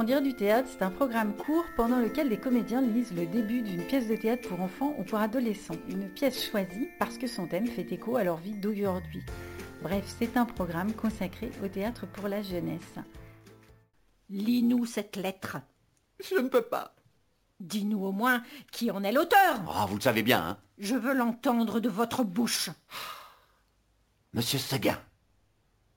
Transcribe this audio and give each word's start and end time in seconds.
On 0.00 0.04
dirait 0.04 0.22
du 0.22 0.32
théâtre, 0.32 0.66
c'est 0.72 0.82
un 0.82 0.90
programme 0.90 1.36
court 1.36 1.66
pendant 1.76 1.98
lequel 1.98 2.30
les 2.30 2.38
comédiens 2.38 2.80
lisent 2.80 3.12
le 3.12 3.26
début 3.26 3.60
d'une 3.60 3.84
pièce 3.84 4.08
de 4.08 4.16
théâtre 4.16 4.48
pour 4.48 4.62
enfants 4.62 4.94
ou 4.96 5.04
pour 5.04 5.18
adolescents. 5.18 5.76
Une 5.90 6.08
pièce 6.08 6.42
choisie 6.50 6.88
parce 6.98 7.18
que 7.18 7.26
son 7.26 7.46
thème 7.46 7.66
fait 7.66 7.92
écho 7.92 8.16
à 8.16 8.24
leur 8.24 8.38
vie 8.38 8.54
d'aujourd'hui. 8.54 9.22
Bref, 9.82 10.02
c'est 10.18 10.38
un 10.38 10.46
programme 10.46 10.94
consacré 10.94 11.50
au 11.62 11.68
théâtre 11.68 12.06
pour 12.06 12.28
la 12.28 12.40
jeunesse. 12.40 12.94
Lis-nous 14.30 14.86
cette 14.86 15.16
lettre. 15.16 15.58
Je 16.26 16.36
ne 16.36 16.48
peux 16.48 16.62
pas. 16.62 16.94
Dis-nous 17.60 18.02
au 18.02 18.12
moins 18.12 18.42
qui 18.72 18.90
en 18.90 19.04
est 19.04 19.12
l'auteur. 19.12 19.60
Oh, 19.68 19.86
vous 19.86 19.96
le 19.96 20.00
savez 20.00 20.22
bien, 20.22 20.42
hein 20.42 20.58
Je 20.78 20.94
veux 20.94 21.12
l'entendre 21.12 21.78
de 21.78 21.90
votre 21.90 22.24
bouche. 22.24 22.70
Monsieur 24.32 24.58
Seguin. 24.58 24.98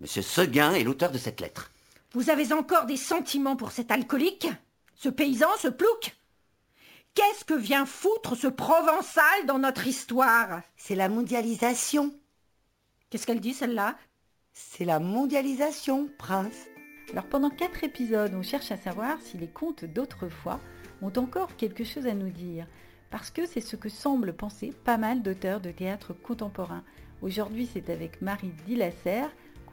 Monsieur 0.02 0.24
Seguin 0.24 0.74
est 0.74 0.84
l'auteur 0.84 1.10
de 1.10 1.18
cette 1.18 1.40
lettre. 1.40 1.70
Vous 2.14 2.30
avez 2.30 2.54
encore 2.54 2.86
des 2.86 2.98
sentiments 2.98 3.56
pour 3.56 3.72
cet 3.72 3.90
alcoolique? 3.90 4.48
Ce 4.94 5.10
paysan, 5.10 5.48
ce 5.60 5.68
plouc? 5.68 6.16
Qu'est-ce 7.16 7.44
que 7.44 7.56
vient 7.56 7.88
foutre 7.88 8.36
ce 8.36 8.46
provençal 8.46 9.48
dans 9.48 9.58
notre 9.58 9.88
histoire? 9.88 10.62
C'est 10.78 10.94
la 10.94 11.10
mondialisation. 11.10 12.14
Qu'est-ce 13.10 13.26
qu'elle 13.26 13.40
dit 13.40 13.56
celle-là? 13.56 13.98
C'est 14.52 14.86
la 14.86 15.00
mondialisation, 15.00 16.08
prince. 16.20 16.68
Alors 17.12 17.26
pendant 17.26 17.50
quatre 17.50 17.84
épisodes, 17.84 18.36
on 18.36 18.44
cherche 18.44 18.72
à 18.72 18.78
savoir 18.78 19.18
si 19.24 19.40
les 19.40 19.50
contes 19.50 19.84
d'autrefois 19.84 20.60
ont 21.02 21.14
encore 21.18 21.56
quelque 21.56 21.84
chose 21.84 22.06
à 22.06 22.14
nous 22.14 22.30
dire, 22.30 22.68
parce 23.10 23.32
que 23.32 23.48
c'est 23.48 23.60
ce 23.60 23.76
que 23.76 23.90
semblent 23.90 24.34
penser 24.34 24.72
pas 24.86 24.98
mal 24.98 25.24
d'auteurs 25.24 25.62
de 25.62 25.72
théâtre 25.72 26.14
contemporain. 26.14 26.84
Aujourd'hui, 27.24 27.68
c'est 27.74 27.90
avec 27.90 28.22
Marie 28.22 28.54
Dillasser 28.68 29.24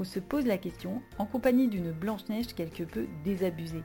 se 0.04 0.20
pose 0.20 0.46
la 0.46 0.58
question, 0.58 1.02
en 1.18 1.26
compagnie 1.26 1.68
d'une 1.68 1.92
Blanche-Neige 1.92 2.54
quelque 2.54 2.84
peu 2.84 3.06
désabusée. 3.24 3.82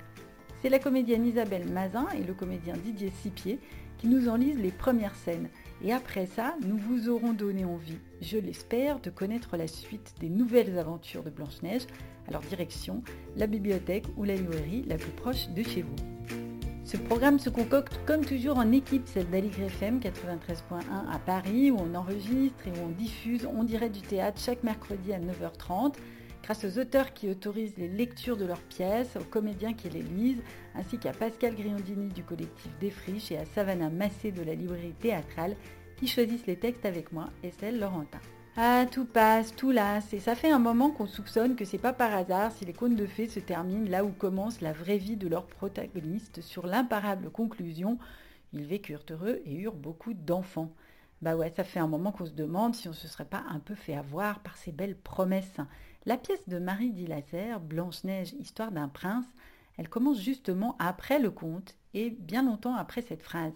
C'est 0.61 0.69
la 0.69 0.79
comédienne 0.79 1.25
Isabelle 1.25 1.69
Mazin 1.71 2.07
et 2.17 2.23
le 2.23 2.33
comédien 2.33 2.73
Didier 2.73 3.11
Sipier 3.21 3.59
qui 3.97 4.07
nous 4.07 4.29
en 4.29 4.35
lisent 4.35 4.59
les 4.59 4.71
premières 4.71 5.15
scènes. 5.15 5.49
Et 5.83 5.93
après 5.93 6.25
ça, 6.25 6.55
nous 6.65 6.77
vous 6.77 7.09
aurons 7.09 7.33
donné 7.33 7.65
envie, 7.65 7.99
je 8.21 8.37
l'espère, 8.37 8.99
de 8.99 9.09
connaître 9.09 9.57
la 9.57 9.67
suite 9.67 10.15
des 10.19 10.29
nouvelles 10.29 10.77
aventures 10.77 11.23
de 11.23 11.29
Blanche-Neige. 11.29 11.87
Alors 12.27 12.41
direction, 12.41 13.03
la 13.35 13.47
bibliothèque 13.47 14.05
ou 14.17 14.23
la 14.23 14.35
librairie 14.35 14.83
la 14.87 14.97
plus 14.97 15.11
proche 15.11 15.49
de 15.49 15.63
chez 15.63 15.81
vous. 15.81 16.44
Ce 16.85 16.97
programme 16.97 17.39
se 17.39 17.49
concocte 17.49 17.99
comme 18.05 18.23
toujours 18.23 18.59
en 18.59 18.71
équipe, 18.71 19.07
celle 19.07 19.27
d'Aligre 19.31 19.63
FM 19.63 19.99
93.1 19.99 21.11
à 21.11 21.17
Paris, 21.17 21.71
où 21.71 21.77
on 21.79 21.95
enregistre 21.95 22.67
et 22.67 22.69
où 22.69 22.85
on 22.85 22.89
diffuse 22.89 23.47
On 23.51 23.63
dirait 23.63 23.89
du 23.89 24.01
théâtre 24.01 24.39
chaque 24.39 24.61
mercredi 24.61 25.11
à 25.11 25.19
9h30, 25.19 25.95
grâce 26.43 26.63
aux 26.63 26.77
auteurs 26.79 27.15
qui 27.15 27.27
autorisent 27.27 27.75
les 27.77 27.87
lectures 27.87 28.37
de 28.37 28.45
leurs 28.45 28.61
pièces, 28.61 29.17
aux 29.19 29.23
comédiens 29.23 29.73
qui 29.73 29.89
les 29.89 30.03
lisent, 30.03 30.43
ainsi 30.75 30.99
qu'à 30.99 31.11
Pascal 31.11 31.55
Griondini 31.55 32.09
du 32.09 32.23
collectif 32.23 32.69
Défriche 32.79 33.31
et 33.31 33.39
à 33.39 33.45
Savannah 33.45 33.89
Massé 33.89 34.31
de 34.31 34.43
la 34.43 34.53
librairie 34.53 34.93
théâtrale 34.93 35.55
qui 35.97 36.05
choisissent 36.05 36.45
les 36.45 36.57
textes 36.57 36.85
avec 36.85 37.11
moi 37.11 37.29
et 37.41 37.49
celle 37.49 37.79
Laurentin. 37.79 38.21
Ah, 38.57 38.85
tout 38.89 39.05
passe, 39.05 39.53
tout 39.53 39.71
lasse, 39.71 40.13
et 40.13 40.19
ça 40.21 40.33
fait 40.33 40.49
un 40.49 40.59
moment 40.59 40.89
qu'on 40.89 41.07
soupçonne 41.07 41.57
que 41.57 41.65
c'est 41.65 41.77
pas 41.77 41.91
par 41.91 42.13
hasard 42.13 42.53
si 42.53 42.63
les 42.63 42.71
contes 42.71 42.95
de 42.95 43.05
fées 43.05 43.27
se 43.27 43.41
terminent 43.41 43.89
là 43.89 44.05
où 44.05 44.11
commence 44.11 44.61
la 44.61 44.71
vraie 44.71 44.97
vie 44.97 45.17
de 45.17 45.27
leurs 45.27 45.45
protagonistes 45.45 46.39
sur 46.41 46.65
l'imparable 46.65 47.29
conclusion 47.31 47.99
ils 48.53 48.65
vécurent 48.65 49.03
heureux 49.09 49.41
et 49.45 49.55
eurent 49.55 49.75
beaucoup 49.75 50.13
d'enfants. 50.13 50.71
Bah 51.21 51.35
ouais, 51.35 51.49
ça 51.49 51.65
fait 51.65 51.79
un 51.79 51.87
moment 51.87 52.13
qu'on 52.13 52.25
se 52.25 52.31
demande 52.31 52.75
si 52.75 52.87
on 52.87 52.93
se 52.93 53.09
serait 53.09 53.25
pas 53.25 53.43
un 53.49 53.59
peu 53.59 53.75
fait 53.75 53.95
avoir 53.95 54.39
par 54.39 54.55
ces 54.55 54.71
belles 54.71 54.97
promesses. 54.97 55.57
La 56.05 56.15
pièce 56.15 56.47
de 56.47 56.57
Marie 56.57 56.91
Dillazer, 56.91 57.59
Blanche-Neige, 57.59 58.33
histoire 58.39 58.71
d'un 58.71 58.87
prince, 58.87 59.25
elle 59.77 59.89
commence 59.89 60.21
justement 60.21 60.77
après 60.79 61.19
le 61.19 61.31
conte 61.31 61.75
et 61.93 62.09
bien 62.09 62.43
longtemps 62.43 62.75
après 62.75 63.01
cette 63.01 63.23
phrase. 63.23 63.53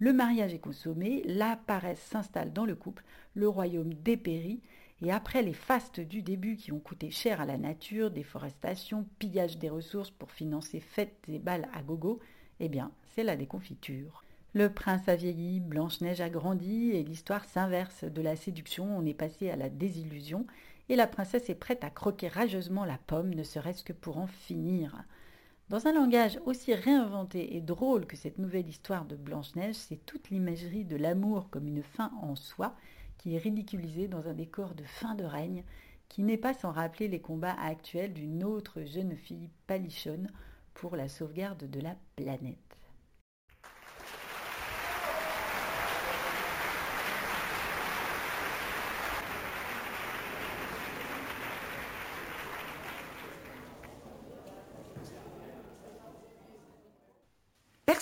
Le 0.00 0.12
mariage 0.12 0.54
est 0.54 0.60
consommé, 0.60 1.22
la 1.26 1.56
paresse 1.56 2.00
s'installe 2.00 2.52
dans 2.52 2.64
le 2.64 2.76
couple, 2.76 3.04
le 3.34 3.48
royaume 3.48 3.94
dépérit, 3.94 4.60
et 5.02 5.10
après 5.10 5.42
les 5.42 5.54
fastes 5.54 6.00
du 6.00 6.22
début 6.22 6.56
qui 6.56 6.70
ont 6.72 6.78
coûté 6.78 7.10
cher 7.10 7.40
à 7.40 7.46
la 7.46 7.58
nature, 7.58 8.10
déforestation, 8.10 9.06
pillage 9.18 9.58
des 9.58 9.68
ressources 9.68 10.10
pour 10.10 10.30
financer 10.30 10.80
fêtes 10.80 11.24
et 11.28 11.38
balles 11.38 11.68
à 11.74 11.82
gogo, 11.82 12.20
eh 12.60 12.68
bien, 12.68 12.92
c'est 13.14 13.24
la 13.24 13.36
déconfiture. 13.36 14.24
Le 14.54 14.72
prince 14.72 15.08
a 15.08 15.16
vieilli, 15.16 15.60
Blanche-Neige 15.60 16.20
a 16.20 16.30
grandi, 16.30 16.90
et 16.90 17.02
l'histoire 17.02 17.44
s'inverse. 17.44 18.04
De 18.04 18.22
la 18.22 18.34
séduction, 18.34 18.96
on 18.96 19.04
est 19.04 19.14
passé 19.14 19.50
à 19.50 19.56
la 19.56 19.68
désillusion, 19.68 20.46
et 20.88 20.96
la 20.96 21.06
princesse 21.06 21.50
est 21.50 21.54
prête 21.54 21.84
à 21.84 21.90
croquer 21.90 22.28
rageusement 22.28 22.84
la 22.84 22.98
pomme, 23.06 23.34
ne 23.34 23.42
serait-ce 23.42 23.84
que 23.84 23.92
pour 23.92 24.18
en 24.18 24.26
finir. 24.26 25.04
Dans 25.68 25.86
un 25.86 25.92
langage 25.92 26.40
aussi 26.46 26.72
réinventé 26.72 27.54
et 27.54 27.60
drôle 27.60 28.06
que 28.06 28.16
cette 28.16 28.38
nouvelle 28.38 28.66
histoire 28.66 29.04
de 29.04 29.16
Blanche-Neige, 29.16 29.74
c'est 29.74 30.06
toute 30.06 30.30
l'imagerie 30.30 30.86
de 30.86 30.96
l'amour 30.96 31.50
comme 31.50 31.68
une 31.68 31.82
fin 31.82 32.10
en 32.22 32.36
soi 32.36 32.74
qui 33.18 33.34
est 33.34 33.38
ridiculisée 33.38 34.08
dans 34.08 34.28
un 34.28 34.32
décor 34.32 34.74
de 34.74 34.84
fin 34.84 35.14
de 35.14 35.24
règne 35.24 35.64
qui 36.08 36.22
n'est 36.22 36.38
pas 36.38 36.54
sans 36.54 36.72
rappeler 36.72 37.06
les 37.08 37.20
combats 37.20 37.56
actuels 37.60 38.14
d'une 38.14 38.44
autre 38.44 38.80
jeune 38.84 39.14
fille 39.14 39.50
palichonne 39.66 40.30
pour 40.72 40.96
la 40.96 41.06
sauvegarde 41.06 41.68
de 41.68 41.80
la 41.80 41.96
planète. 42.16 42.77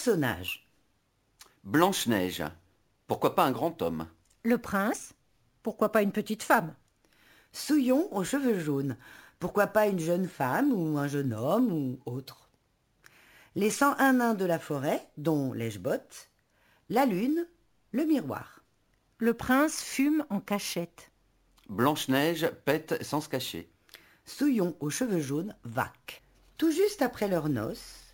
Personnage. 0.07 0.65
Blanche-Neige. 1.65 2.45
Pourquoi 3.09 3.35
pas 3.35 3.43
un 3.43 3.51
grand 3.51 3.83
homme? 3.83 4.07
Le 4.45 4.57
prince? 4.57 5.15
Pourquoi 5.65 5.91
pas 5.91 6.03
une 6.03 6.13
petite 6.13 6.45
femme? 6.45 6.77
Souillon 7.51 8.09
aux 8.15 8.23
cheveux 8.23 8.61
jaunes. 8.61 8.97
Pourquoi 9.41 9.67
pas 9.67 9.89
une 9.89 9.99
jeune 9.99 10.29
femme 10.29 10.73
ou 10.73 10.97
un 10.97 11.09
jeune 11.09 11.35
homme 11.35 11.73
ou 11.73 11.99
autre? 12.07 12.49
Les 13.57 13.69
101 13.69 14.13
nains 14.13 14.35
de 14.35 14.45
la 14.45 14.61
forêt, 14.61 15.05
dont 15.17 15.53
l'èche-botte, 15.53 16.31
la 16.89 17.05
lune, 17.05 17.45
le 17.91 18.05
miroir. 18.05 18.61
Le 19.19 19.35
prince 19.35 19.83
fume 19.83 20.25
en 20.31 20.39
cachette. 20.39 21.11
Blanche-Neige 21.69 22.49
pète 22.65 23.03
sans 23.03 23.21
se 23.21 23.29
cacher. 23.29 23.69
Souillon 24.25 24.77
aux 24.79 24.91
cheveux 24.91 25.21
jaunes, 25.21 25.57
vaque. 25.65 26.23
Tout 26.59 26.71
juste 26.71 27.03
après 27.03 27.27
leurs 27.27 27.49
noces, 27.49 28.06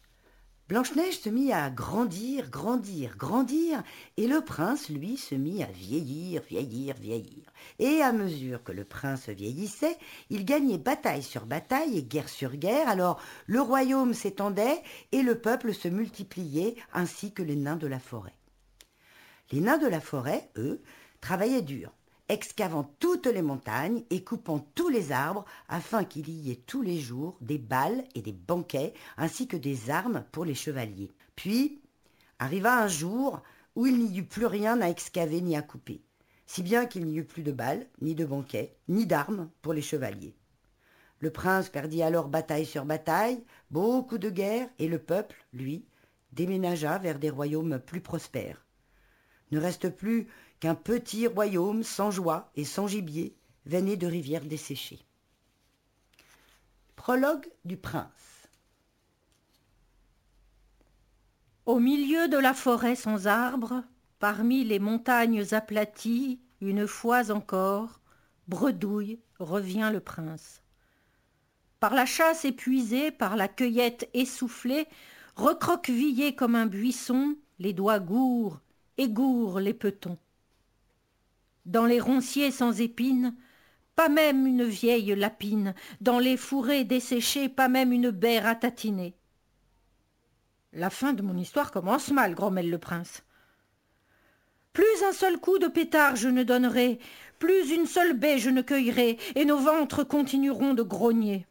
Blanche-Neige 0.68 1.18
se 1.18 1.28
mit 1.28 1.52
à 1.52 1.70
grandir, 1.70 2.48
grandir, 2.48 3.16
grandir, 3.16 3.82
et 4.16 4.26
le 4.26 4.42
prince, 4.42 4.88
lui, 4.88 5.16
se 5.16 5.34
mit 5.34 5.62
à 5.62 5.66
vieillir, 5.66 6.42
vieillir, 6.48 6.94
vieillir. 6.94 7.52
Et 7.78 8.00
à 8.00 8.12
mesure 8.12 8.62
que 8.62 8.72
le 8.72 8.84
prince 8.84 9.28
vieillissait, 9.28 9.98
il 10.30 10.44
gagnait 10.44 10.78
bataille 10.78 11.22
sur 11.22 11.46
bataille 11.46 11.98
et 11.98 12.02
guerre 12.02 12.28
sur 12.28 12.56
guerre, 12.56 12.88
alors 12.88 13.20
le 13.46 13.60
royaume 13.60 14.14
s'étendait 14.14 14.82
et 15.10 15.22
le 15.22 15.38
peuple 15.38 15.74
se 15.74 15.88
multipliait, 15.88 16.76
ainsi 16.92 17.32
que 17.32 17.42
les 17.42 17.56
nains 17.56 17.76
de 17.76 17.88
la 17.88 18.00
forêt. 18.00 18.38
Les 19.50 19.60
nains 19.60 19.78
de 19.78 19.88
la 19.88 20.00
forêt, 20.00 20.50
eux, 20.56 20.80
travaillaient 21.20 21.62
dur 21.62 21.92
excavant 22.28 22.84
toutes 22.98 23.26
les 23.26 23.42
montagnes 23.42 24.04
et 24.10 24.24
coupant 24.24 24.60
tous 24.74 24.88
les 24.88 25.12
arbres 25.12 25.44
afin 25.68 26.04
qu'il 26.04 26.28
y 26.28 26.50
ait 26.50 26.62
tous 26.66 26.82
les 26.82 26.98
jours 26.98 27.36
des 27.40 27.58
balles 27.58 28.04
et 28.14 28.22
des 28.22 28.32
banquets 28.32 28.94
ainsi 29.16 29.46
que 29.46 29.56
des 29.56 29.90
armes 29.90 30.24
pour 30.32 30.44
les 30.44 30.54
chevaliers. 30.54 31.10
Puis 31.36 31.80
arriva 32.38 32.82
un 32.82 32.88
jour 32.88 33.42
où 33.74 33.86
il 33.86 33.98
n'y 33.98 34.18
eut 34.18 34.26
plus 34.26 34.46
rien 34.46 34.80
à 34.80 34.88
excaver 34.88 35.40
ni 35.40 35.56
à 35.56 35.62
couper, 35.62 36.02
si 36.46 36.62
bien 36.62 36.86
qu'il 36.86 37.06
n'y 37.06 37.16
eut 37.16 37.24
plus 37.24 37.42
de 37.42 37.52
balles, 37.52 37.86
ni 38.00 38.14
de 38.14 38.24
banquets, 38.24 38.76
ni 38.88 39.06
d'armes 39.06 39.50
pour 39.62 39.72
les 39.72 39.82
chevaliers. 39.82 40.34
Le 41.20 41.30
prince 41.30 41.68
perdit 41.68 42.02
alors 42.02 42.28
bataille 42.28 42.66
sur 42.66 42.84
bataille, 42.84 43.44
beaucoup 43.70 44.18
de 44.18 44.28
guerres, 44.28 44.68
et 44.78 44.88
le 44.88 44.98
peuple, 44.98 45.46
lui, 45.52 45.86
déménagea 46.32 46.98
vers 46.98 47.18
des 47.18 47.30
royaumes 47.30 47.78
plus 47.78 48.00
prospères. 48.00 48.66
Ne 49.52 49.60
reste 49.60 49.90
plus 49.90 50.26
qu'un 50.62 50.76
petit 50.76 51.26
royaume 51.26 51.82
sans 51.82 52.12
joie 52.12 52.52
et 52.54 52.64
sans 52.64 52.86
gibier 52.86 53.34
venait 53.66 53.96
de 53.96 54.06
rivières 54.06 54.44
desséchées. 54.44 55.00
Prologue 56.94 57.48
du 57.64 57.76
prince. 57.76 58.46
Au 61.66 61.80
milieu 61.80 62.28
de 62.28 62.36
la 62.36 62.54
forêt 62.54 62.94
sans 62.94 63.26
arbres, 63.26 63.82
parmi 64.20 64.62
les 64.62 64.78
montagnes 64.78 65.44
aplaties, 65.50 66.38
une 66.60 66.86
fois 66.86 67.32
encore, 67.32 67.98
bredouille 68.46 69.18
revient 69.40 69.90
le 69.92 69.98
prince. 69.98 70.62
Par 71.80 71.92
la 71.92 72.06
chasse 72.06 72.44
épuisée, 72.44 73.10
par 73.10 73.34
la 73.34 73.48
cueillette 73.48 74.08
essoufflée, 74.14 74.86
recroquevillé 75.34 76.36
comme 76.36 76.54
un 76.54 76.66
buisson, 76.66 77.34
les 77.58 77.72
doigts 77.72 77.98
gourds, 77.98 78.60
égourent 78.96 79.58
les 79.58 79.74
petons. 79.74 80.18
Dans 81.64 81.86
les 81.86 82.00
ronciers 82.00 82.50
sans 82.50 82.80
épines, 82.80 83.36
pas 83.94 84.08
même 84.08 84.46
une 84.46 84.64
vieille 84.64 85.14
lapine, 85.14 85.74
dans 86.00 86.18
les 86.18 86.36
fourrés 86.36 86.84
desséchés, 86.84 87.48
pas 87.48 87.68
même 87.68 87.92
une 87.92 88.10
baie 88.10 88.40
ratatiner. 88.40 89.14
La 90.72 90.90
fin 90.90 91.12
de 91.12 91.22
mon 91.22 91.36
histoire 91.36 91.70
commence 91.70 92.10
mal, 92.10 92.34
grommelle 92.34 92.70
le 92.70 92.78
prince. 92.78 93.22
Plus 94.72 95.02
un 95.06 95.12
seul 95.12 95.38
coup 95.38 95.58
de 95.58 95.68
pétard 95.68 96.16
je 96.16 96.28
ne 96.28 96.42
donnerai, 96.42 96.98
plus 97.38 97.70
une 97.70 97.86
seule 97.86 98.14
baie 98.14 98.38
je 98.38 98.50
ne 98.50 98.62
cueillerai, 98.62 99.18
et 99.34 99.44
nos 99.44 99.58
ventres 99.58 100.02
continueront 100.02 100.74
de 100.74 100.82
grogner. 100.82 101.46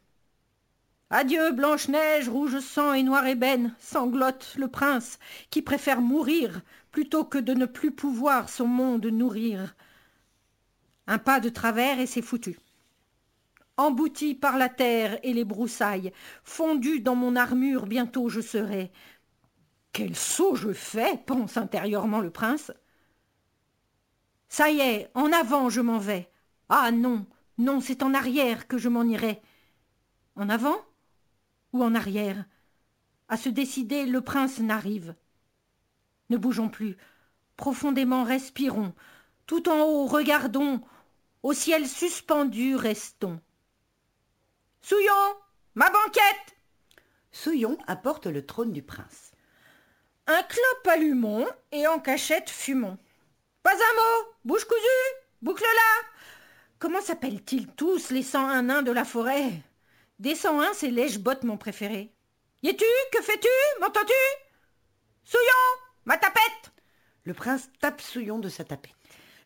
Adieu, 1.08 1.52
Blanche-Neige, 1.52 2.28
rouge 2.28 2.58
sang 2.58 2.94
et 2.94 3.02
noir 3.02 3.26
ébène, 3.26 3.74
sanglote 3.78 4.54
le 4.58 4.68
prince, 4.68 5.18
qui 5.50 5.62
préfère 5.62 6.00
mourir 6.00 6.62
plutôt 6.90 7.24
que 7.24 7.38
de 7.38 7.54
ne 7.54 7.66
plus 7.66 7.92
pouvoir 7.92 8.48
son 8.48 8.66
monde 8.66 9.06
nourrir. 9.06 9.74
Un 11.06 11.18
pas 11.18 11.40
de 11.40 11.48
travers 11.48 11.98
et 12.00 12.06
c'est 12.06 12.22
foutu. 12.22 12.58
Embouti 13.76 14.34
par 14.34 14.58
la 14.58 14.68
terre 14.68 15.18
et 15.22 15.32
les 15.32 15.44
broussailles, 15.44 16.12
fondu 16.44 17.00
dans 17.00 17.16
mon 17.16 17.36
armure, 17.36 17.86
bientôt 17.86 18.28
je 18.28 18.40
serai. 18.40 18.92
Quel 19.92 20.14
saut 20.14 20.54
je 20.54 20.72
fais 20.72 21.18
pense 21.26 21.56
intérieurement 21.56 22.20
le 22.20 22.30
prince. 22.30 22.72
Ça 24.48 24.70
y 24.70 24.80
est, 24.80 25.10
en 25.14 25.32
avant 25.32 25.70
je 25.70 25.80
m'en 25.80 25.98
vais. 25.98 26.30
Ah 26.68 26.90
non, 26.92 27.26
non, 27.58 27.80
c'est 27.80 28.02
en 28.02 28.14
arrière 28.14 28.68
que 28.68 28.78
je 28.78 28.88
m'en 28.88 29.04
irai. 29.04 29.42
En 30.36 30.48
avant 30.48 30.76
ou 31.72 31.82
en 31.82 31.94
arrière? 31.94 32.44
À 33.28 33.36
se 33.36 33.48
décider, 33.48 34.04
le 34.04 34.20
prince 34.20 34.58
n'arrive. 34.58 35.14
Ne 36.28 36.36
bougeons 36.36 36.68
plus. 36.68 36.96
Profondément 37.56 38.24
respirons. 38.24 38.94
Tout 39.46 39.68
en 39.68 39.82
haut, 39.82 40.06
regardons. 40.06 40.82
Au 41.42 41.52
ciel 41.52 41.88
suspendu, 41.88 42.76
restons. 42.76 43.40
Souillon 44.80 45.36
Ma 45.74 45.90
banquette 45.90 46.56
Souillon 47.32 47.76
apporte 47.86 48.26
le 48.26 48.46
trône 48.46 48.72
du 48.72 48.82
prince. 48.82 49.32
Un 50.28 50.42
clope 50.44 50.86
allumons 50.88 51.48
et 51.72 51.86
en 51.88 51.98
cachette 51.98 52.48
fumons. 52.48 52.98
Pas 53.62 53.74
un 53.74 53.94
mot 53.96 54.32
Bouche 54.44 54.64
cousue 54.64 55.16
Boucle-la 55.40 56.08
Comment 56.78 57.00
s'appellent-ils 57.00 57.66
tous 57.68 58.10
les 58.10 58.22
cent 58.22 58.46
un 58.46 58.62
nains 58.62 58.82
de 58.82 58.92
la 58.92 59.04
forêt? 59.04 59.50
Des 60.20 60.36
cent 60.36 60.60
un, 60.60 60.72
c'est 60.74 60.90
lèche-botte 60.90 61.42
mon 61.42 61.56
préféré. 61.56 62.12
Y 62.62 62.68
es-tu 62.68 62.84
Que 63.12 63.22
fais-tu 63.22 63.48
M'entends-tu? 63.80 64.12
Souillon 65.24 65.80
Ma 66.04 66.18
tapette 66.18 66.72
Le 67.24 67.34
prince 67.34 67.68
tape 67.80 68.00
Souillon 68.00 68.38
de 68.38 68.48
sa 68.48 68.62
tapette. 68.62 68.92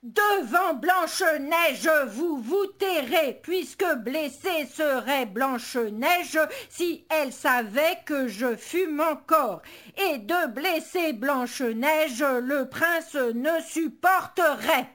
Devant 0.02 0.74
Blanche-Neige, 0.74 1.88
vous 2.08 2.38
vous 2.38 2.66
tairez, 2.78 3.40
puisque 3.42 3.86
blessée 3.96 4.66
serait 4.66 5.26
Blanche-Neige 5.26 6.38
si 6.68 7.06
elle 7.08 7.32
savait 7.32 7.98
que 8.04 8.28
je 8.28 8.56
fume 8.56 9.00
encore. 9.00 9.62
Et 9.96 10.18
de 10.18 10.48
blesser 10.52 11.12
Blanche-Neige, 11.14 12.22
le 12.22 12.68
prince 12.68 13.14
ne 13.14 13.60
supporterait. 13.62 14.94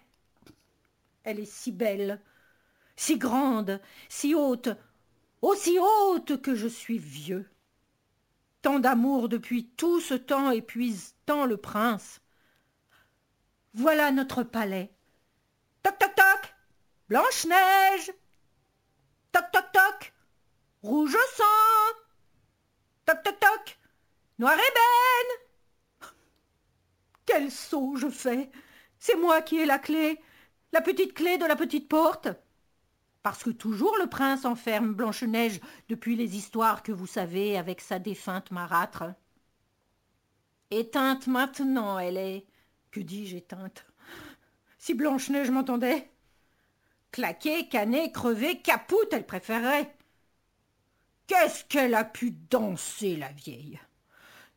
Elle 1.23 1.39
est 1.39 1.51
si 1.51 1.71
belle, 1.71 2.21
si 2.95 3.17
grande, 3.17 3.81
si 4.07 4.35
haute, 4.35 4.69
aussi 5.41 5.77
haute 5.79 6.41
que 6.41 6.55
je 6.55 6.67
suis 6.67 6.99
vieux. 6.99 7.49
Tant 8.61 8.79
d'amour 8.79 9.29
depuis 9.29 9.65
tout 9.65 9.99
ce 9.99 10.13
temps 10.13 10.51
épuise 10.51 11.15
tant 11.25 11.45
le 11.45 11.57
prince. 11.57 12.20
Voilà 13.73 14.11
notre 14.11 14.43
palais. 14.43 14.93
Toc 15.81 15.97
toc 15.97 16.13
toc 16.15 16.55
Blanche-Neige 17.07 18.11
Toc 19.31 19.45
toc 19.53 19.71
toc 19.71 20.13
Rouge 20.83 21.17
sang 21.35 21.97
Toc 23.05 23.23
toc 23.23 23.39
toc 23.39 23.79
Noir 24.39 24.55
ébène 24.55 26.09
Quel 27.25 27.49
saut 27.49 27.95
je 27.95 28.09
fais 28.09 28.51
C'est 28.99 29.15
moi 29.15 29.41
qui 29.41 29.59
ai 29.59 29.65
la 29.65 29.79
clé, 29.79 30.21
la 30.73 30.81
petite 30.81 31.13
clé 31.13 31.37
de 31.37 31.45
la 31.45 31.55
petite 31.55 31.87
porte. 31.87 32.27
Parce 33.23 33.43
que 33.43 33.51
toujours 33.51 33.95
le 33.97 34.07
prince 34.07 34.43
enferme 34.43 34.93
Blanche-Neige 34.93 35.61
depuis 35.87 36.17
les 36.17 36.35
histoires 36.35 36.83
que 36.83 36.91
vous 36.91 37.07
savez 37.07 37.57
avec 37.57 37.79
sa 37.79 37.99
défunte 37.99 38.51
marâtre. 38.51 39.03
Éteinte 40.71 41.27
maintenant, 41.27 41.99
elle 41.99 42.17
est. 42.17 42.50
Que 42.91 42.99
dis-je 42.99 43.37
éteinte? 43.37 43.85
Si 44.77 44.93
Blanche-Neige 44.93 45.49
m'entendait? 45.49 46.09
Claquer, 47.11 47.69
canner, 47.69 48.11
crever, 48.11 48.59
capoute, 48.59 49.13
elle 49.13 49.25
préférerait. 49.25 49.95
Qu'est-ce 51.27 51.63
qu'elle 51.65 51.95
a 51.95 52.03
pu 52.03 52.31
danser, 52.31 53.15
la 53.15 53.31
vieille? 53.31 53.79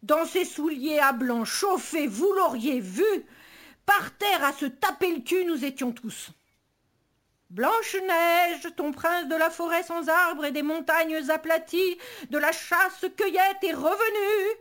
Dans 0.03 0.27
ses 0.27 0.45
souliers 0.45 0.99
à 0.99 1.13
blanc 1.13 1.45
chauffés, 1.45 2.09
vous 2.09 2.33
l'auriez 2.33 2.81
vu? 2.81 3.05
Par 3.87 4.17
terre 4.19 4.43
à 4.45 4.53
se 4.53 4.67
taper 4.67 5.15
le 5.15 5.21
cul, 5.21 5.45
nous 5.45 5.65
étions 5.65 5.93
tous. 5.93 6.31
Blanche-Neige, 7.51 8.75
ton 8.77 8.91
prince 8.91 9.29
de 9.29 9.37
la 9.37 9.51
forêt 9.51 9.85
sans 9.85 10.09
arbres 10.09 10.47
et 10.47 10.51
des 10.51 10.63
montagnes 10.63 11.31
aplaties, 11.31 11.99
de 12.31 12.39
la 12.39 12.51
chasse-cueillette 12.51 13.63
est 13.63 13.75
revenu. 13.75 14.59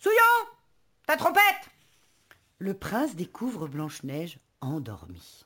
Souillon, 0.00 0.48
ta 1.06 1.16
trompette 1.16 1.70
Le 2.58 2.72
prince 2.72 3.14
découvre 3.14 3.68
Blanche-Neige 3.68 4.38
endormi. 4.62 5.44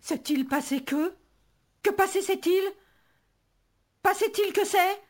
S'est-il 0.00 0.46
passé 0.46 0.84
que? 0.84 1.14
Que 1.82 1.90
passait-il 1.90 2.62
Passait-il 4.02 4.52
que 4.52 4.64
c'est? 4.64 5.02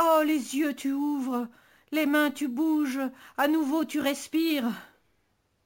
Oh, 0.00 0.22
les 0.24 0.56
yeux 0.56 0.74
tu 0.74 0.92
ouvres, 0.92 1.48
les 1.90 2.06
mains 2.06 2.30
tu 2.30 2.46
bouges, 2.46 3.00
à 3.36 3.48
nouveau 3.48 3.84
tu 3.84 4.00
respires. 4.00 4.70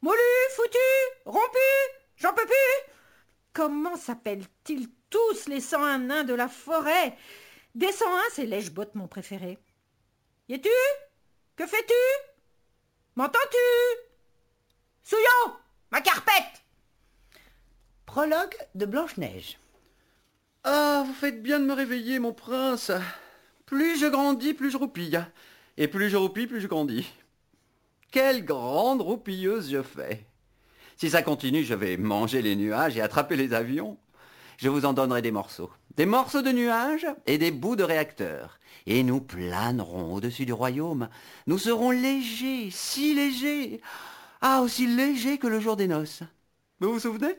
Moulu, 0.00 0.19
foutu, 0.56 0.79
rompu, 1.26 1.58
j'en 2.17 2.32
peux 2.32 2.46
plus. 2.46 2.93
Comment 3.52 3.96
s'appellent-ils 3.96 4.88
tous 5.11 5.49
les 5.49 5.61
cent 5.61 5.84
un 5.84 5.99
nains 5.99 6.25
de 6.25 6.32
la 6.32 6.49
forêt? 6.49 7.17
Des 7.75 7.93
cent 7.93 8.11
un, 8.11 8.31
c'est 8.32 8.46
lèche-botte 8.46 8.94
mon 8.94 9.06
préféré. 9.06 9.58
Y 10.49 10.55
es-tu? 10.55 10.70
Que 11.56 11.66
fais-tu? 11.66 11.93
M'entends-tu? 13.16 13.56
Souillon 15.02 15.54
Ma 15.90 16.00
carpette 16.00 16.62
Prologue 18.06 18.56
de 18.75 18.87
Blanche-Neige. 18.87 19.58
Ah, 20.64 21.02
vous 21.06 21.12
faites 21.12 21.43
bien 21.43 21.60
de 21.60 21.66
me 21.66 21.75
réveiller, 21.75 22.19
mon 22.19 22.32
prince. 22.32 22.90
Plus 23.66 23.99
je 23.99 24.06
grandis, 24.06 24.54
plus 24.54 24.70
je 24.70 24.76
roupille. 24.76 25.22
Et 25.76 25.88
plus 25.88 26.08
je 26.08 26.17
roupille, 26.17 26.46
plus 26.46 26.60
je 26.60 26.69
grandis. 26.69 27.10
Quelle 28.10 28.44
grande 28.44 29.03
roupilleuse 29.03 29.70
je 29.70 29.82
fais. 29.82 30.24
Si 30.96 31.10
ça 31.10 31.22
continue, 31.22 31.65
je 31.65 31.74
vais 31.74 31.96
manger 31.96 32.43
les 32.43 32.56
nuages 32.56 32.96
et 32.96 33.00
attraper 33.03 33.36
les 33.36 33.55
avions. 33.55 33.98
Je 34.58 34.68
vous 34.68 34.84
en 34.84 34.92
donnerai 34.92 35.22
des 35.22 35.30
morceaux. 35.30 35.70
Des 35.96 36.06
morceaux 36.06 36.42
de 36.42 36.52
nuages 36.52 37.06
et 37.26 37.38
des 37.38 37.50
bouts 37.50 37.76
de 37.76 37.84
réacteurs. 37.84 38.58
Et 38.86 39.02
nous 39.02 39.20
planerons 39.20 40.14
au-dessus 40.14 40.46
du 40.46 40.52
royaume. 40.52 41.08
Nous 41.46 41.58
serons 41.58 41.90
légers, 41.90 42.70
si 42.70 43.14
légers. 43.14 43.80
Ah, 44.40 44.60
aussi 44.62 44.86
léger 44.86 45.38
que 45.38 45.46
le 45.46 45.60
jour 45.60 45.76
des 45.76 45.88
noces. 45.88 46.22
Vous 46.80 46.94
vous 46.94 47.00
souvenez? 47.00 47.34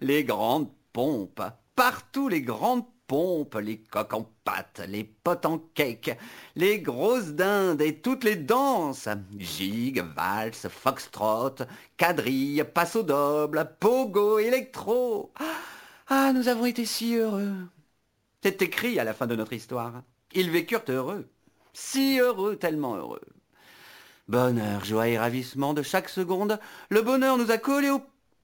Les 0.00 0.24
grandes 0.24 0.70
pompes. 0.92 1.42
Partout 1.76 2.28
les 2.28 2.42
grandes 2.42 2.84
pompes, 3.06 3.56
les 3.56 3.78
coques 3.78 4.14
en 4.14 4.26
pâte, 4.44 4.82
les 4.86 5.02
potes 5.02 5.46
en 5.46 5.58
cake, 5.74 6.16
les 6.54 6.80
grosses 6.80 7.32
dindes 7.32 7.80
et 7.80 7.96
toutes 7.96 8.22
les 8.22 8.36
danses. 8.36 9.08
Gigue, 9.36 10.04
valse, 10.14 10.68
foxtrot, 10.68 11.56
quadrille, 11.96 12.64
passo 12.72 13.02
double, 13.02 13.68
pogo, 13.80 14.38
électro. 14.38 15.32
Nous 16.10 16.48
avons 16.48 16.66
été 16.66 16.84
si 16.84 17.14
heureux. 17.14 17.52
C'est 18.42 18.62
écrit 18.62 18.98
à 18.98 19.04
la 19.04 19.14
fin 19.14 19.26
de 19.26 19.36
notre 19.36 19.52
histoire. 19.52 20.02
Ils 20.32 20.50
vécurent 20.50 20.84
heureux. 20.88 21.28
Si 21.72 22.18
heureux, 22.18 22.56
tellement 22.56 22.96
heureux. 22.96 23.20
Bonheur, 24.28 24.84
joie 24.84 25.08
et 25.08 25.18
ravissement 25.18 25.74
de 25.74 25.82
chaque 25.82 26.08
seconde, 26.08 26.58
le 26.88 27.02
bonheur 27.02 27.36
nous 27.36 27.50
a 27.50 27.58
collés 27.58 27.90
aux 27.90 28.02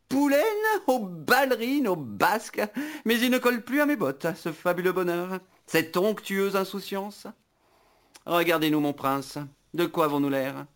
poulaines, 0.09 0.43
aux 0.87 0.99
ballerines, 0.99 1.89
aux 1.89 1.97
basques, 1.97 2.63
mais 3.05 3.19
il 3.19 3.31
ne 3.31 3.39
colle 3.39 3.63
plus 3.63 3.81
à 3.81 3.87
mes 3.87 3.97
bottes, 3.97 4.27
ce 4.37 4.53
fabuleux 4.53 4.93
bonheur, 4.93 5.39
cette 5.67 5.97
onctueuse 5.97 6.57
insouciance. 6.57 7.27
Regardez-nous, 8.27 8.81
mon 8.81 8.93
prince, 8.93 9.39
de 9.75 9.87
quoi 9.87 10.07
avons-nous 10.07 10.31
l'air? 10.31 10.67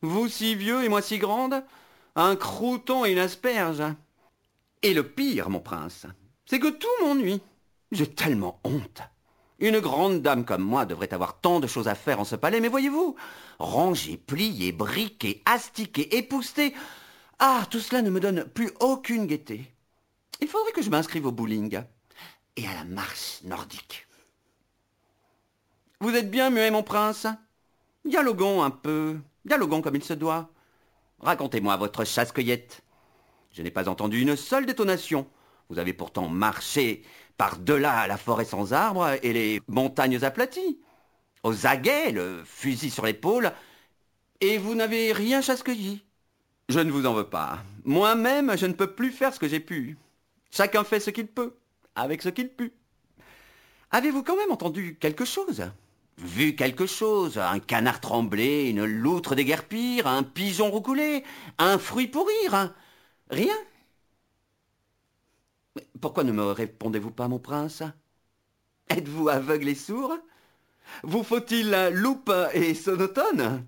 Vous 0.00 0.28
si 0.28 0.54
vieux 0.54 0.82
et 0.84 0.88
moi 0.88 1.02
si 1.02 1.18
grande 1.18 1.62
Un 2.16 2.36
crouton 2.36 3.04
et 3.04 3.12
une 3.12 3.18
asperge. 3.18 3.82
Et 4.82 4.94
le 4.94 5.02
pire, 5.02 5.50
mon 5.50 5.60
prince, 5.60 6.06
c'est 6.46 6.60
que 6.60 6.68
tout 6.68 6.86
m'ennuie. 7.04 7.40
J'ai 7.90 8.06
tellement 8.06 8.60
honte. 8.64 9.02
Une 9.58 9.80
grande 9.80 10.22
dame 10.22 10.44
comme 10.44 10.62
moi 10.62 10.86
devrait 10.86 11.12
avoir 11.12 11.40
tant 11.40 11.58
de 11.58 11.66
choses 11.66 11.88
à 11.88 11.96
faire 11.96 12.20
en 12.20 12.24
ce 12.24 12.36
palais, 12.36 12.60
mais 12.60 12.68
voyez-vous, 12.68 13.16
ranger, 13.58 14.16
plier, 14.16 14.70
briquer, 14.70 15.42
astiquer, 15.46 16.16
épousseter, 16.16 16.74
ah, 17.40 17.64
tout 17.70 17.80
cela 17.80 18.02
ne 18.02 18.10
me 18.10 18.20
donne 18.20 18.44
plus 18.44 18.70
aucune 18.80 19.26
gaieté. 19.26 19.72
Il 20.40 20.48
faudrait 20.48 20.72
que 20.72 20.82
je 20.82 20.90
m'inscrive 20.90 21.26
au 21.26 21.32
bowling 21.32 21.80
et 22.56 22.66
à 22.66 22.74
la 22.74 22.84
marche 22.84 23.40
nordique. 23.44 24.06
Vous 26.00 26.14
êtes 26.14 26.30
bien 26.30 26.50
muet, 26.50 26.70
mon 26.70 26.82
prince 26.82 27.26
Dialoguons 28.04 28.62
un 28.62 28.70
peu. 28.70 29.18
Dialoguons 29.44 29.82
comme 29.82 29.96
il 29.96 30.04
se 30.04 30.14
doit. 30.14 30.48
Racontez-moi 31.20 31.76
votre 31.76 32.04
chasse-cueillette. 32.04 32.82
Je 33.58 33.64
n'ai 33.64 33.72
pas 33.72 33.88
entendu 33.88 34.20
une 34.20 34.36
seule 34.36 34.66
détonation. 34.66 35.26
Vous 35.68 35.80
avez 35.80 35.92
pourtant 35.92 36.28
marché 36.28 37.02
par-delà 37.38 38.06
la 38.06 38.16
forêt 38.16 38.44
sans 38.44 38.72
arbres 38.72 39.16
et 39.20 39.32
les 39.32 39.60
montagnes 39.66 40.22
aplaties. 40.22 40.78
Aux 41.42 41.66
aguets, 41.66 42.12
le 42.12 42.44
fusil 42.44 42.88
sur 42.88 43.04
l'épaule, 43.04 43.50
et 44.40 44.58
vous 44.58 44.76
n'avez 44.76 45.12
rien 45.12 45.40
chasse-cueilli. 45.40 46.04
Je 46.68 46.78
ne 46.78 46.92
vous 46.92 47.04
en 47.04 47.14
veux 47.14 47.28
pas. 47.28 47.64
Moi-même, 47.84 48.56
je 48.56 48.66
ne 48.66 48.74
peux 48.74 48.94
plus 48.94 49.10
faire 49.10 49.34
ce 49.34 49.40
que 49.40 49.48
j'ai 49.48 49.58
pu. 49.58 49.96
Chacun 50.52 50.84
fait 50.84 51.00
ce 51.00 51.10
qu'il 51.10 51.26
peut, 51.26 51.56
avec 51.96 52.22
ce 52.22 52.28
qu'il 52.28 52.50
put. 52.50 52.72
Avez-vous 53.90 54.22
quand 54.22 54.36
même 54.36 54.52
entendu 54.52 54.96
quelque 55.00 55.24
chose? 55.24 55.68
Vu 56.16 56.54
quelque 56.54 56.86
chose 56.86 57.38
Un 57.38 57.58
canard 57.58 58.00
tremblé, 58.00 58.68
une 58.68 58.84
loutre 58.84 59.34
déguerpir, 59.34 60.06
un 60.06 60.22
pigeon 60.22 60.70
roucoulé, 60.70 61.24
un 61.58 61.76
fruit 61.78 62.06
pourrir 62.06 62.72
Rien 63.30 63.56
Pourquoi 66.00 66.24
ne 66.24 66.32
me 66.32 66.44
répondez-vous 66.44 67.10
pas, 67.10 67.28
mon 67.28 67.38
prince? 67.38 67.82
Êtes-vous 68.88 69.28
aveugle 69.28 69.68
et 69.68 69.74
sourd? 69.74 70.16
Vous 71.02 71.22
faut-il 71.22 71.70
loupe 71.92 72.32
et 72.54 72.74
sonotone? 72.74 73.66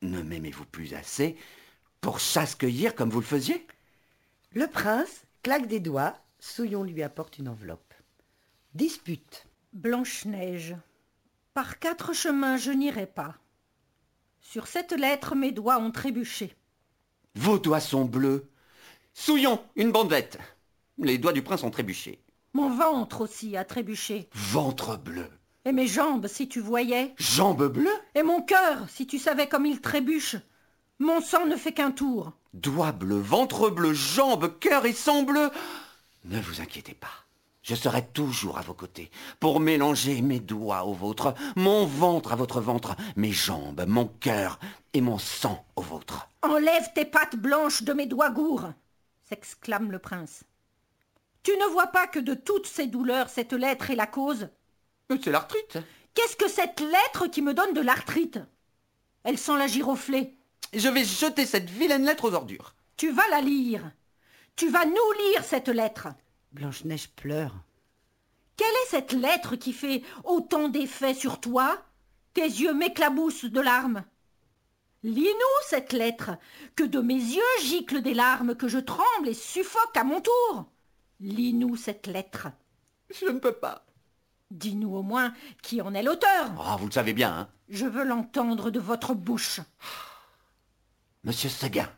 Ne 0.00 0.22
m'aimez-vous 0.22 0.64
plus 0.64 0.94
assez 0.94 1.36
pour 2.00 2.18
chasse-cueillir 2.18 2.94
comme 2.94 3.10
vous 3.10 3.20
le 3.20 3.26
faisiez? 3.26 3.66
Le 4.52 4.66
prince 4.66 5.24
claque 5.42 5.66
des 5.66 5.80
doigts, 5.80 6.18
Souillon 6.38 6.82
lui 6.82 7.02
apporte 7.02 7.38
une 7.38 7.48
enveloppe. 7.48 7.94
Dispute. 8.74 9.46
Blanche-Neige. 9.74 10.76
Par 11.54 11.78
quatre 11.78 12.12
chemins 12.14 12.56
je 12.56 12.70
n'irai 12.70 13.06
pas. 13.06 13.36
Sur 14.40 14.66
cette 14.66 14.92
lettre 14.92 15.34
mes 15.34 15.52
doigts 15.52 15.78
ont 15.78 15.90
trébuché. 15.90 16.56
Vos 17.34 17.58
doigts 17.58 17.80
sont 17.80 18.04
bleus. 18.04 18.48
Souillon, 19.14 19.62
une 19.76 19.92
bandelette. 19.92 20.38
Les 20.98 21.18
doigts 21.18 21.32
du 21.32 21.42
prince 21.42 21.62
ont 21.62 21.70
trébuché. 21.70 22.22
Mon 22.54 22.70
ventre 22.70 23.22
aussi 23.22 23.56
a 23.56 23.64
trébuché. 23.64 24.28
Ventre 24.34 24.96
bleu. 24.98 25.28
Et 25.64 25.72
mes 25.72 25.86
jambes, 25.86 26.26
si 26.26 26.48
tu 26.48 26.60
voyais. 26.60 27.14
Jambes 27.18 27.68
bleues 27.72 27.90
Et 28.14 28.22
mon 28.22 28.42
cœur, 28.42 28.88
si 28.88 29.06
tu 29.06 29.18
savais 29.18 29.48
comme 29.48 29.66
il 29.66 29.80
trébuche. 29.80 30.36
Mon 30.98 31.20
sang 31.20 31.46
ne 31.46 31.56
fait 31.56 31.72
qu'un 31.72 31.90
tour. 31.90 32.32
Doigts 32.52 32.92
bleus, 32.92 33.20
ventre 33.20 33.70
bleu, 33.70 33.94
jambes, 33.94 34.58
cœur 34.58 34.84
et 34.84 34.92
sang 34.92 35.22
bleu. 35.22 35.50
Ne 36.24 36.40
vous 36.40 36.60
inquiétez 36.60 36.94
pas. 36.94 37.21
Je 37.62 37.74
serai 37.76 38.04
toujours 38.06 38.58
à 38.58 38.62
vos 38.62 38.74
côtés 38.74 39.10
pour 39.38 39.60
mélanger 39.60 40.20
mes 40.20 40.40
doigts 40.40 40.84
aux 40.84 40.94
vôtres, 40.94 41.34
mon 41.54 41.86
ventre 41.86 42.32
à 42.32 42.36
votre 42.36 42.60
ventre, 42.60 42.96
mes 43.16 43.32
jambes, 43.32 43.84
mon 43.86 44.06
cœur 44.06 44.58
et 44.92 45.00
mon 45.00 45.18
sang 45.18 45.64
au 45.76 45.82
vôtre. 45.82 46.28
Enlève 46.42 46.92
tes 46.94 47.04
pattes 47.04 47.36
blanches 47.36 47.84
de 47.84 47.92
mes 47.92 48.06
doigts 48.06 48.30
gourds 48.30 48.72
s'exclame 49.32 49.90
le 49.90 49.98
prince. 49.98 50.44
Tu 51.42 51.52
ne 51.52 51.64
vois 51.72 51.86
pas 51.86 52.06
que 52.06 52.18
de 52.18 52.34
toutes 52.34 52.66
ces 52.66 52.86
douleurs, 52.86 53.30
cette 53.30 53.54
lettre 53.54 53.90
est 53.90 53.96
la 53.96 54.06
cause? 54.06 54.48
C'est 55.08 55.30
l'arthrite. 55.30 55.78
Qu'est-ce 56.14 56.36
que 56.36 56.48
cette 56.48 56.80
lettre 56.80 57.26
qui 57.28 57.40
me 57.40 57.54
donne 57.54 57.72
de 57.72 57.80
l'arthrite? 57.80 58.38
Elle 59.24 59.38
sent 59.38 59.56
la 59.56 59.66
giroflée. 59.66 60.36
Je 60.74 60.88
vais 60.88 61.04
jeter 61.04 61.46
cette 61.46 61.70
vilaine 61.70 62.04
lettre 62.04 62.26
aux 62.26 62.34
ordures. 62.34 62.74
Tu 62.96 63.10
vas 63.10 63.26
la 63.30 63.40
lire. 63.40 63.90
Tu 64.54 64.68
vas 64.68 64.84
nous 64.84 65.12
lire 65.30 65.44
cette 65.44 65.68
lettre. 65.68 66.08
Blanche-Neige 66.52 67.08
pleure. 67.10 67.54
Quelle 68.56 68.66
est 68.66 68.90
cette 68.90 69.12
lettre 69.12 69.56
qui 69.56 69.72
fait 69.72 70.02
autant 70.24 70.68
d'effet 70.68 71.14
sur 71.14 71.40
toi? 71.40 71.82
Tes 72.34 72.42
yeux 72.42 72.74
m'éclaboussent 72.74 73.44
de 73.46 73.60
larmes. 73.60 74.04
Lis-nous 75.02 75.66
cette 75.66 75.92
lettre, 75.92 76.30
que 76.76 76.84
de 76.84 77.00
mes 77.00 77.14
yeux 77.14 77.42
giclent 77.62 78.02
des 78.02 78.14
larmes, 78.14 78.54
que 78.54 78.68
je 78.68 78.78
tremble 78.78 79.28
et 79.28 79.34
suffoque 79.34 79.96
à 79.96 80.04
mon 80.04 80.20
tour. 80.20 80.66
Lis-nous 81.20 81.76
cette 81.76 82.06
lettre. 82.06 82.48
Je 83.10 83.26
ne 83.26 83.38
peux 83.38 83.52
pas. 83.52 83.84
Dis-nous 84.50 84.94
au 84.94 85.02
moins 85.02 85.34
qui 85.62 85.80
en 85.80 85.94
est 85.94 86.02
l'auteur. 86.02 86.52
Ah, 86.58 86.76
vous 86.78 86.86
le 86.86 86.92
savez 86.92 87.14
bien, 87.14 87.32
hein. 87.32 87.48
Je 87.68 87.86
veux 87.86 88.04
l'entendre 88.04 88.70
de 88.70 88.78
votre 88.78 89.14
bouche. 89.14 89.60
Monsieur 91.24 91.48
Seguin. 91.48 91.88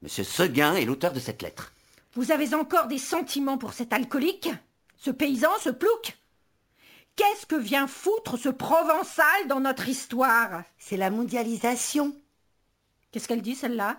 Monsieur 0.00 0.24
Seguin 0.24 0.76
est 0.76 0.84
l'auteur 0.84 1.12
de 1.12 1.18
cette 1.18 1.42
lettre. 1.42 1.72
Vous 2.16 2.32
avez 2.32 2.54
encore 2.54 2.86
des 2.86 2.96
sentiments 2.96 3.58
pour 3.58 3.74
cet 3.74 3.92
alcoolique? 3.92 4.48
Ce 4.96 5.10
paysan, 5.10 5.50
ce 5.60 5.68
plouc? 5.68 6.16
Qu'est-ce 7.14 7.44
que 7.44 7.56
vient 7.56 7.86
foutre 7.86 8.38
ce 8.38 8.48
provençal 8.48 9.48
dans 9.48 9.60
notre 9.60 9.86
histoire? 9.86 10.62
C'est 10.78 10.96
la 10.96 11.10
mondialisation. 11.10 12.16
Qu'est-ce 13.12 13.28
qu'elle 13.28 13.42
dit, 13.42 13.54
celle-là? 13.54 13.98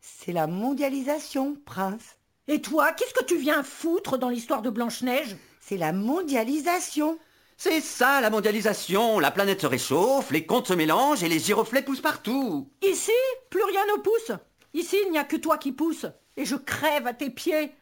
C'est 0.00 0.32
la 0.32 0.48
mondialisation, 0.48 1.56
prince. 1.64 2.16
Et 2.48 2.60
toi, 2.60 2.90
qu'est-ce 2.90 3.14
que 3.14 3.24
tu 3.24 3.36
viens 3.36 3.62
foutre 3.62 4.18
dans 4.18 4.28
l'histoire 4.28 4.62
de 4.62 4.70
Blanche-Neige? 4.70 5.36
C'est 5.60 5.76
la 5.76 5.92
mondialisation. 5.92 7.16
C'est 7.56 7.80
ça, 7.80 8.20
la 8.20 8.30
mondialisation. 8.30 9.20
La 9.20 9.30
planète 9.30 9.60
se 9.60 9.68
réchauffe, 9.68 10.32
les 10.32 10.46
contes 10.46 10.66
se 10.66 10.74
mélangent 10.74 11.22
et 11.22 11.28
les 11.28 11.38
giroflées 11.38 11.82
poussent 11.82 12.00
partout. 12.00 12.68
Ici, 12.82 13.12
plus 13.50 13.62
rien 13.62 13.86
ne 13.86 14.00
pousse. 14.00 14.32
Ici, 14.74 14.96
il 15.06 15.12
n'y 15.12 15.18
a 15.18 15.24
que 15.24 15.36
toi 15.36 15.58
qui 15.58 15.70
pousse. 15.70 16.06
Et 16.36 16.44
je 16.44 16.56
crève 16.56 17.06
à 17.06 17.14
tes 17.14 17.30
pieds. 17.30 17.72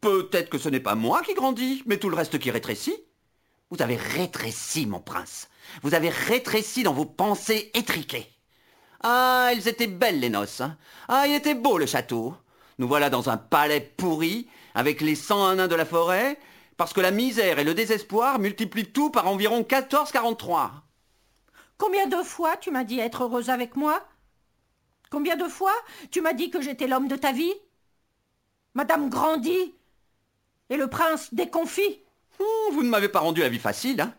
Peut-être 0.00 0.50
que 0.50 0.58
ce 0.58 0.68
n'est 0.68 0.80
pas 0.80 0.94
moi 0.94 1.22
qui 1.22 1.34
grandis, 1.34 1.82
mais 1.86 1.98
tout 1.98 2.10
le 2.10 2.16
reste 2.16 2.38
qui 2.38 2.50
rétrécit. 2.50 2.96
Vous 3.70 3.80
avez 3.82 3.96
rétréci, 3.96 4.86
mon 4.86 5.00
prince. 5.00 5.48
Vous 5.82 5.94
avez 5.94 6.10
rétréci 6.10 6.82
dans 6.82 6.92
vos 6.92 7.06
pensées 7.06 7.70
étriquées. 7.74 8.28
Ah, 9.02 9.48
elles 9.50 9.66
étaient 9.68 9.86
belles, 9.86 10.20
les 10.20 10.28
noces. 10.28 10.60
hein. 10.60 10.76
Ah, 11.08 11.26
il 11.26 11.34
était 11.34 11.54
beau, 11.54 11.78
le 11.78 11.86
château. 11.86 12.34
Nous 12.78 12.86
voilà 12.86 13.10
dans 13.10 13.30
un 13.30 13.36
palais 13.36 13.80
pourri, 13.80 14.48
avec 14.74 15.00
les 15.00 15.14
101 15.14 15.56
nains 15.56 15.68
de 15.68 15.74
la 15.74 15.86
forêt, 15.86 16.38
parce 16.76 16.92
que 16.92 17.00
la 17.00 17.10
misère 17.10 17.58
et 17.58 17.64
le 17.64 17.74
désespoir 17.74 18.38
multiplient 18.38 18.92
tout 18.92 19.10
par 19.10 19.26
environ 19.26 19.62
14,43. 19.62 20.70
Combien 21.78 22.06
de 22.06 22.22
fois 22.22 22.56
tu 22.56 22.70
m'as 22.70 22.84
dit 22.84 23.00
être 23.00 23.24
heureuse 23.24 23.50
avec 23.50 23.76
moi? 23.76 24.06
Combien 25.10 25.36
de 25.36 25.48
fois 25.48 25.74
tu 26.10 26.20
m'as 26.20 26.32
dit 26.32 26.50
que 26.50 26.60
j'étais 26.60 26.86
l'homme 26.86 27.08
de 27.08 27.16
ta 27.16 27.32
vie? 27.32 27.52
Madame 28.74 29.10
grandit 29.10 29.74
et 30.70 30.76
le 30.76 30.86
prince 30.86 31.32
déconfit. 31.34 32.00
Oh, 32.40 32.70
vous 32.72 32.82
ne 32.82 32.88
m'avez 32.88 33.08
pas 33.08 33.20
rendu 33.20 33.40
la 33.40 33.48
vie 33.48 33.58
facile, 33.58 34.00
hein 34.00 34.14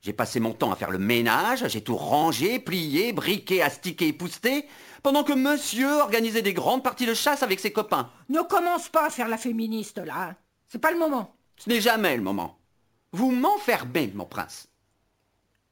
J'ai 0.00 0.12
passé 0.12 0.38
mon 0.38 0.52
temps 0.52 0.70
à 0.70 0.76
faire 0.76 0.90
le 0.90 0.98
ménage, 0.98 1.66
j'ai 1.66 1.82
tout 1.82 1.96
rangé, 1.96 2.60
plié, 2.60 3.12
briqué, 3.12 3.62
astiqué, 3.62 4.08
épousseté, 4.08 4.66
pendant 5.02 5.24
que 5.24 5.32
monsieur 5.32 5.92
organisait 6.00 6.42
des 6.42 6.54
grandes 6.54 6.84
parties 6.84 7.06
de 7.06 7.14
chasse 7.14 7.42
avec 7.42 7.58
ses 7.58 7.72
copains. 7.72 8.10
Ne 8.28 8.42
commence 8.42 8.88
pas 8.88 9.06
à 9.06 9.10
faire 9.10 9.28
la 9.28 9.38
féministe, 9.38 9.98
là. 9.98 10.36
C'est 10.68 10.78
pas 10.78 10.92
le 10.92 10.98
moment. 10.98 11.34
Ce 11.56 11.68
n'est 11.68 11.80
jamais 11.80 12.16
le 12.16 12.22
moment. 12.22 12.58
Vous 13.12 13.32
m'enfermez, 13.32 14.12
mon 14.14 14.26
prince. 14.26 14.68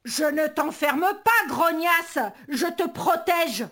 Je 0.04 0.24
ne 0.24 0.46
t'enferme 0.48 1.06
pas, 1.24 1.48
grognasse. 1.48 2.18
Je 2.48 2.66
te 2.66 2.88
protège. 2.88 3.66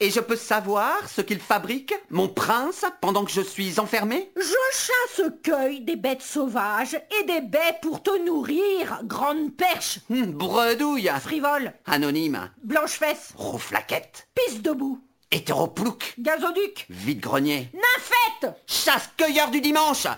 Et 0.00 0.10
je 0.10 0.20
peux 0.20 0.36
savoir 0.36 1.08
ce 1.08 1.20
qu'il 1.20 1.38
fabrique, 1.38 1.94
mon 2.10 2.28
prince, 2.28 2.84
pendant 3.00 3.24
que 3.24 3.30
je 3.30 3.40
suis 3.40 3.78
enfermé? 3.78 4.30
Je 4.36 4.42
chasse 4.72 5.30
cueille 5.42 5.82
des 5.82 5.94
bêtes 5.96 6.20
sauvages 6.22 6.94
et 7.20 7.24
des 7.26 7.40
baies 7.40 7.78
pour 7.80 8.02
te 8.02 8.24
nourrir, 8.26 9.00
grande 9.04 9.54
perche, 9.56 10.00
Hum, 10.10 10.32
Bredouille, 10.32 11.08
frivole, 11.20 11.72
anonyme, 11.86 12.50
blanche-fesse, 12.64 13.34
rouflaquette, 13.36 14.26
pisse 14.34 14.62
debout, 14.62 15.00
hétéroplouc, 15.30 16.14
gazoduc, 16.18 16.86
vide-grenier, 16.90 17.70
nymphette. 17.72 18.56
chasse-cueilleur 18.66 19.50
du 19.52 19.60
dimanche. 19.60 20.08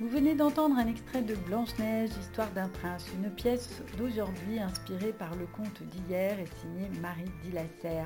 Vous 0.00 0.08
venez 0.08 0.34
d'entendre 0.34 0.76
un 0.76 0.88
extrait 0.88 1.22
de 1.22 1.36
Blanche-Neige, 1.36 2.10
Histoire 2.20 2.50
d'un 2.50 2.68
prince, 2.68 3.06
une 3.14 3.30
pièce 3.30 3.70
d'aujourd'hui 3.96 4.58
inspirée 4.58 5.14
par 5.16 5.34
le 5.36 5.46
conte 5.46 5.80
d'hier 5.84 6.38
et 6.38 6.46
signée 6.60 6.90
Marie 7.00 7.30
Dillasser. 7.44 8.02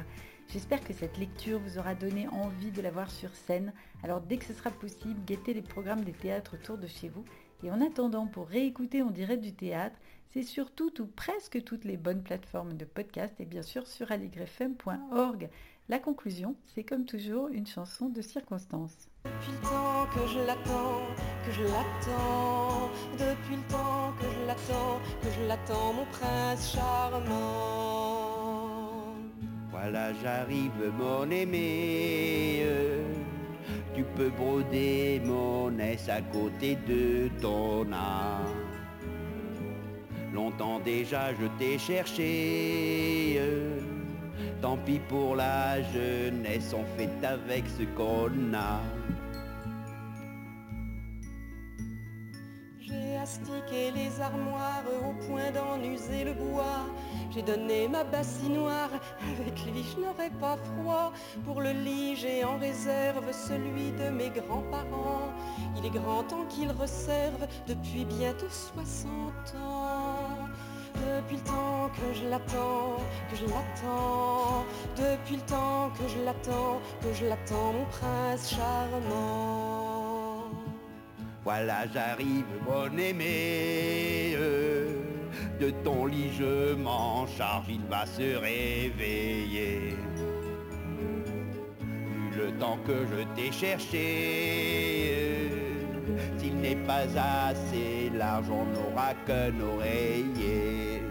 J'espère 0.53 0.83
que 0.83 0.93
cette 0.93 1.17
lecture 1.17 1.61
vous 1.61 1.79
aura 1.79 1.95
donné 1.95 2.27
envie 2.27 2.73
de 2.73 2.83
la 2.83 2.91
voir 2.91 3.09
sur 3.09 3.33
scène. 3.35 3.73
Alors 4.03 4.21
dès 4.21 4.37
que 4.37 4.45
ce 4.45 4.53
sera 4.53 4.71
possible, 4.71 5.21
guettez 5.25 5.55
les 5.55 5.63
programmes 5.63 6.03
des 6.03 6.13
théâtres 6.13 6.55
autour 6.55 6.77
de 6.77 6.89
chez 6.89 7.09
vous. 7.09 7.25
Et 7.63 7.71
en 7.71 7.81
attendant, 7.81 8.27
pour 8.27 8.49
réécouter 8.49 9.03
en 9.03 9.11
direct 9.11 9.43
du 9.43 9.53
théâtre, 9.53 9.97
c'est 10.33 10.43
sur 10.43 10.73
toutes 10.73 10.99
ou 10.99 11.07
presque 11.07 11.63
toutes 11.63 11.85
les 11.85 11.97
bonnes 11.97 12.25
plateformes 12.25 12.73
de 12.73 12.85
podcast 12.85 13.35
et 13.39 13.45
bien 13.45 13.63
sûr 13.63 13.87
sur 13.87 14.11
aligrefm.org. 14.11 15.51
La 15.89 15.99
conclusion, 16.01 16.57
c'est 16.75 16.85
comme 16.85 17.05
toujours 17.05 17.49
une 17.49 17.67
chanson 17.67 18.09
de 18.09 18.21
circonstance. 18.21 19.09
Depuis 19.25 19.53
le 19.53 19.69
temps 19.69 20.07
que 20.15 20.27
je 20.27 20.39
l'attends, 20.41 21.07
que 21.47 21.53
je 21.53 21.63
l'attends, 21.63 22.91
depuis 23.13 23.57
le 23.57 23.63
temps 23.71 24.13
que 24.19 24.27
je 24.31 24.47
l'attends, 24.47 25.01
que 25.23 25.31
je 25.31 25.47
l'attends, 25.47 25.93
mon 25.93 26.07
prince 26.07 26.73
charmant. 26.73 27.90
Voilà, 29.83 30.13
j'arrive, 30.23 30.93
mon 30.99 31.31
aimé. 31.31 32.67
Tu 33.95 34.05
peux 34.15 34.29
broder 34.29 35.23
mon 35.25 35.79
aise 35.79 36.11
à 36.11 36.21
côté 36.21 36.77
de 36.87 37.31
ton 37.41 37.91
âme. 37.91 38.45
Longtemps 40.35 40.81
déjà 40.81 41.33
je 41.33 41.47
t'ai 41.59 41.79
cherché. 41.79 43.41
Tant 44.61 44.77
pis 44.77 45.01
pour 45.09 45.37
la 45.37 45.81
jeunesse, 45.95 46.75
on 46.75 46.85
fait 46.99 47.27
avec 47.27 47.65
ce 47.67 47.85
qu'on 47.97 48.53
a. 48.53 48.81
J'ai 52.81 53.17
astiqué 53.17 53.93
les 53.95 54.21
armoires 54.21 54.85
au 55.09 55.15
point 55.27 55.51
d'en 55.53 55.83
user 55.83 56.25
le 56.25 56.35
bois. 56.35 56.85
J'ai 57.31 57.43
donné 57.43 57.87
ma 57.87 58.03
bassinoire, 58.03 58.91
avec 59.39 59.65
lui 59.67 59.85
je 59.85 60.01
n'aurais 60.01 60.31
pas 60.41 60.57
froid. 60.57 61.13
Pour 61.45 61.61
le 61.61 61.71
lit 61.71 62.17
j'ai 62.17 62.43
en 62.45 62.59
réserve 62.59 63.33
celui 63.33 63.93
de 63.93 64.11
mes 64.11 64.31
grands-parents. 64.31 65.33
Il 65.77 65.87
est 65.87 65.91
grand 65.91 66.25
temps 66.25 66.45
qu'il 66.49 66.73
reserve 66.73 67.47
depuis 67.69 68.05
bientôt 68.05 68.49
60 68.49 69.11
ans. 69.63 70.49
Depuis 70.95 71.37
le 71.37 71.43
temps 71.43 71.89
que 71.95 72.13
je 72.19 72.27
l'attends, 72.29 72.97
que 73.31 73.37
je 73.37 73.45
l'attends, 73.45 74.65
depuis 74.97 75.37
le 75.37 75.43
temps 75.43 75.93
que 75.97 76.09
je 76.09 76.19
l'attends, 76.25 76.81
que 77.01 77.13
je 77.15 77.27
l'attends, 77.27 77.73
mon 77.73 77.85
prince 77.87 78.51
charmant. 78.51 80.51
Voilà 81.45 81.87
j'arrive 81.95 82.45
mon 82.67 82.99
aimé, 82.99 84.37
de 85.61 85.71
ton 85.85 86.07
lit 86.07 86.31
je 86.39 86.75
m'en 86.75 87.27
charge, 87.27 87.67
il 87.69 87.85
va 87.89 88.07
se 88.07 88.37
réveiller. 88.37 89.97
Le 92.37 92.51
temps 92.59 92.79
que 92.87 93.05
je 93.11 93.25
t'ai 93.35 93.53
cherché, 93.53 94.01
s'il 96.39 96.57
n'est 96.57 96.77
pas 96.87 97.05
assez 97.49 98.11
large, 98.17 98.47
on 98.51 98.65
n'aura 98.67 99.15
qu'un 99.27 99.61
oreiller. 99.61 101.03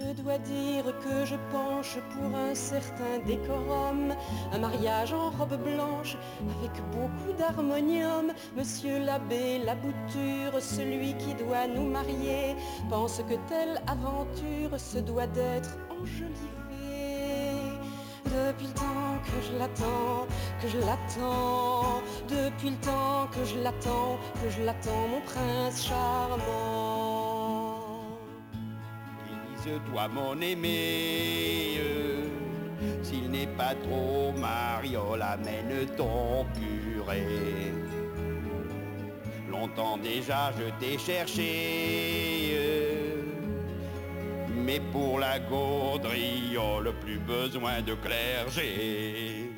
Je 0.00 0.22
dois 0.22 0.38
dire 0.38 0.84
que 1.04 1.26
je 1.26 1.36
penche 1.52 1.98
pour 2.12 2.34
un 2.34 2.54
certain 2.54 3.18
décorum, 3.26 4.14
un 4.52 4.58
mariage 4.58 5.12
en 5.12 5.28
robe 5.30 5.62
blanche 5.62 6.16
avec 6.58 6.72
beaucoup 6.90 7.32
d'harmonium. 7.38 8.32
Monsieur 8.56 8.98
l'abbé, 8.98 9.58
la 9.58 9.74
bouture, 9.74 10.58
celui 10.60 11.14
qui 11.18 11.34
doit 11.34 11.66
nous 11.66 11.88
marier, 11.90 12.56
pense 12.88 13.18
que 13.28 13.34
telle 13.48 13.82
aventure 13.86 14.78
se 14.78 14.98
doit 14.98 15.26
d'être 15.26 15.76
enjolivée. 15.90 16.50
Depuis 18.24 18.68
le 18.68 18.74
temps 18.74 19.18
que 19.24 19.46
je 19.46 19.58
l'attends, 19.58 20.26
que 20.62 20.68
je 20.68 20.78
l'attends, 20.78 22.00
depuis 22.28 22.70
le 22.70 22.76
temps 22.76 23.26
que 23.32 23.44
je 23.44 23.58
l'attends, 23.58 24.16
que 24.42 24.48
je 24.48 24.62
l'attends, 24.62 25.08
mon 25.10 25.20
prince 25.20 25.84
charmant. 25.84 26.99
Toi 29.62 30.08
mon 30.08 30.40
aimé, 30.40 31.78
s'il 33.02 33.30
n'est 33.30 33.46
pas 33.46 33.74
trop 33.74 34.32
mariole, 34.32 35.20
amène 35.20 35.86
ton 35.98 36.46
curé. 36.54 37.22
Longtemps 39.50 39.98
déjà 39.98 40.50
je 40.58 40.70
t'ai 40.80 40.96
cherché, 40.96 42.46
mais 44.48 44.80
pour 44.92 45.18
la 45.18 45.38
gaudriole, 45.38 46.94
plus 47.02 47.18
besoin 47.18 47.82
de 47.82 47.94
clergé. 47.94 49.49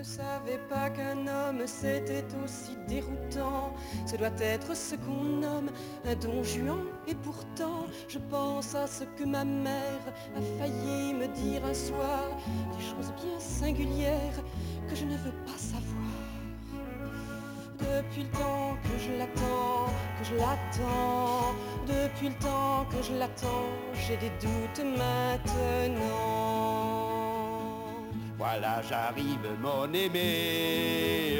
Je 0.00 0.02
ne 0.02 0.16
savais 0.16 0.58
pas 0.70 0.88
qu'un 0.88 1.26
homme 1.26 1.66
c'était 1.66 2.24
aussi 2.42 2.74
déroutant. 2.88 3.74
Ce 4.06 4.16
doit 4.16 4.30
être 4.40 4.74
ce 4.74 4.94
qu'on 4.94 5.24
nomme 5.24 5.70
un 6.06 6.14
don 6.14 6.42
juan. 6.42 6.86
Et 7.06 7.14
pourtant, 7.14 7.84
je 8.08 8.18
pense 8.30 8.74
à 8.74 8.86
ce 8.86 9.04
que 9.04 9.24
ma 9.24 9.44
mère 9.44 10.00
a 10.34 10.40
failli 10.58 11.12
me 11.12 11.26
dire 11.28 11.62
un 11.66 11.74
soir. 11.74 12.22
Des 12.78 12.82
choses 12.82 13.12
bien 13.20 13.38
singulières 13.38 14.42
que 14.88 14.96
je 14.96 15.04
ne 15.04 15.18
veux 15.18 15.36
pas 15.44 15.58
savoir. 15.58 16.16
Depuis 17.78 18.22
le 18.22 18.30
temps 18.30 18.78
que 18.82 18.98
je 19.04 19.18
l'attends, 19.18 19.92
que 20.18 20.24
je 20.24 20.34
l'attends, 20.36 21.54
depuis 21.86 22.28
le 22.28 22.34
temps 22.36 22.86
que 22.90 23.02
je 23.02 23.12
l'attends, 23.18 23.68
j'ai 24.06 24.16
des 24.16 24.30
doutes 24.40 24.82
maintenant. 24.96 26.59
Voilà 28.40 28.80
j'arrive 28.88 29.46
mon 29.60 29.92
aimé, 29.92 31.36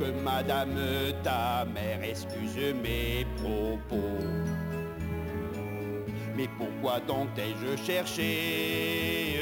que 0.00 0.10
madame 0.24 0.76
ta 1.22 1.64
mère 1.64 2.02
excuse 2.02 2.74
mes 2.82 3.24
propos. 3.36 4.18
Mais 6.36 6.48
pourquoi 6.58 6.98
donc 6.98 7.32
t'ai-je 7.34 7.76
cherché? 7.86 9.38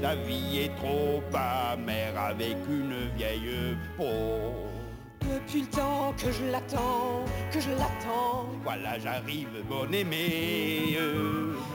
La 0.00 0.14
vie 0.14 0.60
est 0.60 0.76
trop 0.76 1.20
amère 1.34 2.16
avec 2.16 2.58
une 2.68 3.10
vieille 3.16 3.76
peau. 3.96 4.68
Depuis 5.22 5.62
le 5.62 5.66
temps 5.66 6.14
que 6.16 6.30
je 6.30 6.44
l'attends, 6.52 7.24
que 7.52 7.58
je 7.58 7.70
l'attends. 7.70 8.46
Voilà 8.62 8.96
j'arrive 9.00 9.64
mon 9.68 9.92
aimé. 9.92 10.96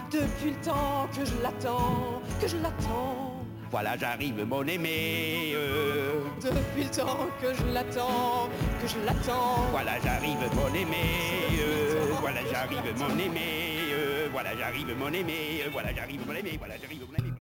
Depuis 0.09 0.51
le 0.51 0.61
temps 0.63 1.09
que 1.13 1.25
je 1.25 1.41
l'attends, 1.43 2.21
que 2.39 2.47
je 2.47 2.55
l'attends. 2.57 3.24
Voilà 3.75 3.97
j'arrive 3.97 4.45
mon 4.45 4.63
aimé. 4.63 5.53
Depuis 6.41 6.83
le 6.83 6.89
temps 6.89 7.27
que 7.41 7.53
je 7.53 7.73
l'attends, 7.73 8.47
que 8.81 8.88
je 8.88 9.05
l'attends. 9.05 9.67
Voilà 9.69 9.99
j'arrive 10.01 10.38
mon 10.55 10.73
aimé. 10.73 11.03
Voilà 12.21 12.39
j'arrive 12.49 12.97
mon 12.97 13.19
aimé. 13.19 13.41
Voilà 14.31 14.57
j'arrive 14.57 14.95
mon 14.97 15.11
aimé. 15.11 15.63
Voilà 15.73 15.93
j'arrive 15.93 16.25
mon 16.25 16.33
aimé. 16.33 16.55
Voilà 16.57 16.75
j'arrive 16.81 17.01
mon 17.01 17.15
aimé. 17.17 17.34